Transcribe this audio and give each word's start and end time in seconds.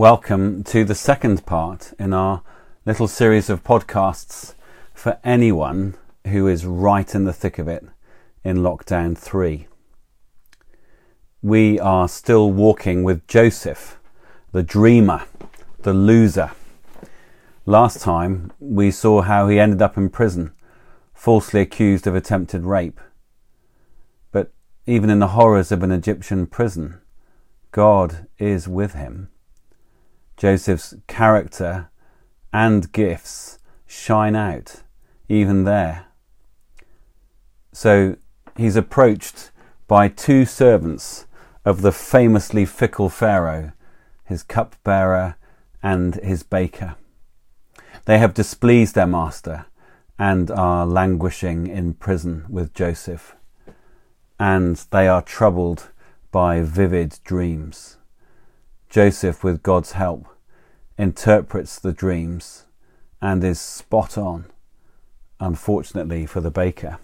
Welcome 0.00 0.64
to 0.64 0.82
the 0.82 0.94
second 0.94 1.44
part 1.44 1.92
in 1.98 2.14
our 2.14 2.42
little 2.86 3.06
series 3.06 3.50
of 3.50 3.62
podcasts 3.62 4.54
for 4.94 5.18
anyone 5.22 5.94
who 6.26 6.46
is 6.48 6.64
right 6.64 7.14
in 7.14 7.24
the 7.24 7.34
thick 7.34 7.58
of 7.58 7.68
it 7.68 7.84
in 8.42 8.62
lockdown 8.62 9.14
three. 9.14 9.66
We 11.42 11.78
are 11.78 12.08
still 12.08 12.50
walking 12.50 13.02
with 13.02 13.28
Joseph, 13.28 13.98
the 14.52 14.62
dreamer, 14.62 15.26
the 15.80 15.92
loser. 15.92 16.52
Last 17.66 18.00
time 18.00 18.52
we 18.58 18.90
saw 18.90 19.20
how 19.20 19.48
he 19.48 19.60
ended 19.60 19.82
up 19.82 19.98
in 19.98 20.08
prison, 20.08 20.54
falsely 21.12 21.60
accused 21.60 22.06
of 22.06 22.14
attempted 22.14 22.64
rape. 22.64 23.02
But 24.32 24.50
even 24.86 25.10
in 25.10 25.18
the 25.18 25.36
horrors 25.36 25.70
of 25.70 25.82
an 25.82 25.92
Egyptian 25.92 26.46
prison, 26.46 27.02
God 27.70 28.26
is 28.38 28.66
with 28.66 28.94
him. 28.94 29.28
Joseph's 30.40 30.94
character 31.06 31.90
and 32.50 32.90
gifts 32.92 33.58
shine 33.86 34.34
out 34.34 34.82
even 35.28 35.64
there. 35.64 36.06
So 37.74 38.16
he's 38.56 38.74
approached 38.74 39.50
by 39.86 40.08
two 40.08 40.46
servants 40.46 41.26
of 41.66 41.82
the 41.82 41.92
famously 41.92 42.64
fickle 42.64 43.10
Pharaoh, 43.10 43.72
his 44.24 44.42
cupbearer 44.42 45.36
and 45.82 46.14
his 46.14 46.42
baker. 46.42 46.96
They 48.06 48.16
have 48.16 48.32
displeased 48.32 48.94
their 48.94 49.06
master 49.06 49.66
and 50.18 50.50
are 50.50 50.86
languishing 50.86 51.66
in 51.66 51.92
prison 51.92 52.46
with 52.48 52.72
Joseph, 52.72 53.36
and 54.38 54.76
they 54.90 55.06
are 55.06 55.20
troubled 55.20 55.90
by 56.30 56.62
vivid 56.62 57.18
dreams. 57.24 57.98
Joseph, 58.90 59.44
with 59.44 59.62
God's 59.62 59.92
help, 59.92 60.26
interprets 60.98 61.78
the 61.78 61.92
dreams 61.92 62.66
and 63.22 63.42
is 63.44 63.60
spot 63.60 64.18
on, 64.18 64.46
unfortunately 65.38 66.26
for 66.26 66.40
the 66.40 66.50
baker. 66.50 66.98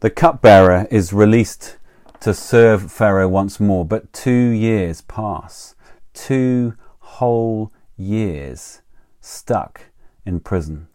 The 0.00 0.10
cupbearer 0.10 0.88
is 0.90 1.12
released 1.12 1.76
to 2.20 2.34
serve 2.34 2.90
Pharaoh 2.90 3.28
once 3.28 3.60
more, 3.60 3.84
but 3.84 4.12
two 4.12 4.48
years 4.48 5.02
pass. 5.02 5.76
Two 6.12 6.74
whole 6.98 7.72
years 7.96 8.82
stuck 9.20 9.82
in 10.26 10.40
prison. 10.40 10.88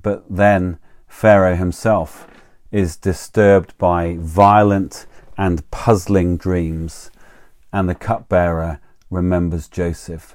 But 0.00 0.24
then 0.30 0.78
Pharaoh 1.08 1.56
himself 1.56 2.28
is 2.70 2.96
disturbed 2.96 3.76
by 3.78 4.16
violent 4.20 5.06
and 5.36 5.68
puzzling 5.70 6.36
dreams 6.36 7.10
and 7.72 7.88
the 7.88 7.94
cupbearer 7.94 8.80
remembers 9.10 9.68
Joseph. 9.68 10.34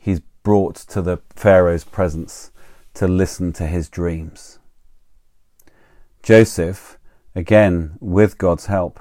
He's 0.00 0.20
brought 0.42 0.76
to 0.76 1.02
the 1.02 1.18
Pharaoh's 1.34 1.84
presence 1.84 2.50
to 2.94 3.06
listen 3.06 3.52
to 3.54 3.66
his 3.66 3.88
dreams. 3.88 4.58
Joseph, 6.22 6.98
again 7.34 7.96
with 8.00 8.38
God's 8.38 8.66
help, 8.66 9.00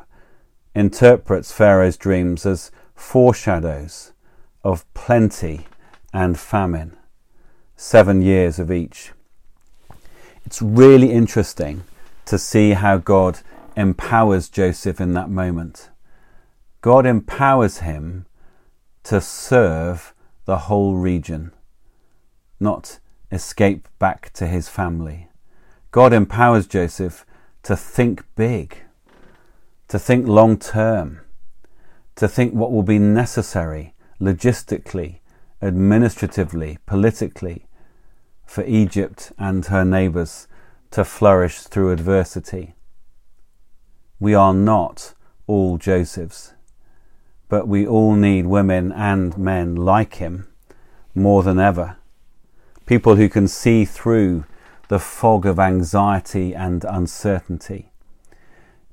interprets 0.76 1.52
Pharaoh's 1.52 1.98
dreams 1.98 2.46
as 2.46 2.72
foreshadows 2.96 4.14
of 4.64 4.92
plenty 4.94 5.68
and 6.14 6.38
famine, 6.38 6.98
seven 7.76 8.22
years 8.22 8.60
of 8.60 8.72
each. 8.72 9.12
It's 10.46 10.62
really 10.62 11.12
interesting 11.12 11.84
to 12.26 12.38
see 12.38 12.72
how 12.72 12.98
God 12.98 13.40
empowers 13.76 14.50
Joseph 14.50 15.00
in 15.00 15.14
that 15.14 15.30
moment. 15.30 15.90
God 16.82 17.06
empowers 17.06 17.80
him 17.80 18.26
to 19.04 19.20
serve 19.20 20.14
the 20.46 20.58
whole 20.58 20.96
region, 20.96 21.52
not 22.60 23.00
escape 23.32 23.88
back 24.00 24.32
to 24.34 24.48
his 24.48 24.70
family. 24.70 25.30
God 25.92 26.14
empowers 26.14 26.68
Joseph 26.68 27.26
to 27.64 27.76
think 27.76 28.24
big, 28.36 28.84
to 29.88 29.98
think 29.98 30.28
long 30.28 30.58
term, 30.58 31.22
to 32.16 32.28
think 32.28 32.54
what 32.54 32.72
will 32.72 32.84
be 32.84 33.00
necessary 33.00 33.96
logistically, 34.22 35.20
administratively, 35.62 36.78
politically 36.86 37.68
for 38.46 38.64
Egypt 38.66 39.32
and 39.38 39.66
her 39.66 39.84
neighbours 39.84 40.48
to 40.92 41.04
flourish 41.04 41.60
through 41.60 41.92
adversity. 41.92 42.76
We 44.20 44.34
are 44.34 44.54
not 44.54 45.14
all 45.48 45.78
Josephs 45.78 46.54
but 47.50 47.68
we 47.68 47.88
all 47.88 48.16
need 48.16 48.46
women 48.46 48.92
and 48.92 49.38
men 49.38 49.76
like 49.76 50.16
him 50.16 50.48
more 51.16 51.44
than 51.44 51.60
ever. 51.60 51.98
People 52.86 53.16
who 53.16 53.30
can 53.30 53.48
see 53.48 53.86
through 53.86 54.46
the 54.88 55.00
fog 55.00 55.46
of 55.46 55.60
anxiety 55.60 56.54
and 56.54 56.86
uncertainty. 56.86 57.92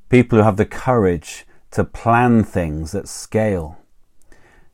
People 0.09 0.39
who 0.39 0.45
have 0.45 0.57
the 0.57 0.67
courage 0.67 1.47
to 1.71 1.85
plan 1.85 2.45
things 2.45 2.95
at 2.95 3.09
scale. 3.09 3.79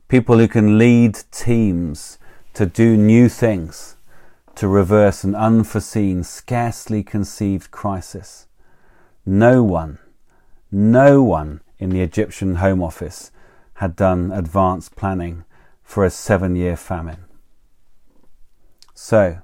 People 0.08 0.38
who 0.38 0.48
can 0.48 0.78
lead 0.78 1.18
teams 1.30 2.18
to 2.54 2.66
do 2.66 2.96
new 2.96 3.28
things, 3.28 3.96
to 4.56 4.66
reverse 4.66 5.22
an 5.24 5.34
unforeseen, 5.34 6.24
scarcely 6.24 7.02
conceived 7.02 7.70
crisis. 7.70 8.46
No 9.24 9.62
one, 9.62 9.98
no 10.70 11.22
one 11.22 11.60
in 11.78 11.90
the 11.90 12.00
Egyptian 12.00 12.56
Home 12.56 12.82
Office 12.82 13.30
had 13.80 13.96
done 13.96 14.30
advanced 14.30 14.94
planning 14.94 15.42
for 15.82 16.04
a 16.04 16.10
seven 16.10 16.54
year 16.54 16.76
famine. 16.76 17.24
So, 18.92 19.38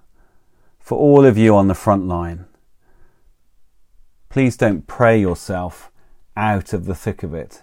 for 0.78 0.98
all 0.98 1.24
of 1.24 1.38
you 1.38 1.56
on 1.56 1.68
the 1.68 1.74
front 1.74 2.06
line, 2.06 2.44
please 4.28 4.58
don't 4.58 4.86
pray 4.86 5.18
yourself 5.18 5.90
out 6.36 6.74
of 6.74 6.84
the 6.84 6.94
thick 6.94 7.22
of 7.22 7.32
it. 7.32 7.62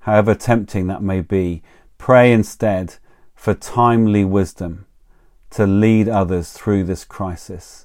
However 0.00 0.34
tempting 0.34 0.86
that 0.86 1.02
may 1.02 1.20
be, 1.20 1.62
pray 1.98 2.32
instead 2.32 2.94
for 3.34 3.52
timely 3.52 4.24
wisdom 4.24 4.86
to 5.50 5.66
lead 5.66 6.08
others 6.08 6.52
through 6.52 6.84
this 6.84 7.04
crisis. 7.04 7.84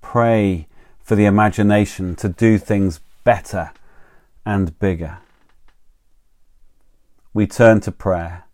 Pray 0.00 0.66
for 0.98 1.14
the 1.14 1.26
imagination 1.26 2.16
to 2.16 2.30
do 2.30 2.56
things 2.56 3.00
better 3.22 3.70
and 4.46 4.78
bigger 4.78 5.18
we 7.34 7.48
turn 7.48 7.80
to 7.80 7.92
prayer, 7.92 8.44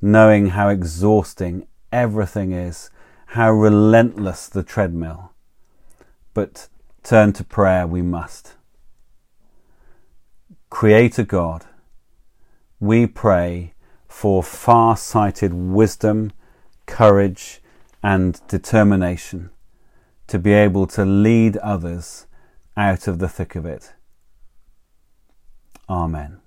knowing 0.00 0.48
how 0.48 0.68
exhausting 0.68 1.66
everything 1.92 2.52
is, 2.52 2.90
how 3.26 3.52
relentless 3.52 4.48
the 4.48 4.62
treadmill. 4.62 5.32
But 6.34 6.68
turn 7.02 7.34
to 7.34 7.44
prayer 7.44 7.86
we 7.86 8.00
must. 8.02 8.54
Creator 10.70 11.24
God, 11.24 11.66
we 12.80 13.06
pray 13.06 13.74
for 14.08 14.42
far 14.42 14.96
sighted 14.96 15.52
wisdom, 15.52 16.32
courage, 16.86 17.60
and 18.02 18.40
determination 18.48 19.50
to 20.26 20.38
be 20.38 20.52
able 20.52 20.86
to 20.86 21.04
lead 21.04 21.58
others 21.58 22.26
out 22.76 23.06
of 23.06 23.18
the 23.18 23.28
thick 23.28 23.54
of 23.54 23.66
it. 23.66 23.92
Amen. 25.88 26.41